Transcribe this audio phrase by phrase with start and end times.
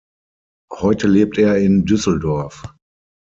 [0.73, 2.63] Heute lebt er in Düsseldorf.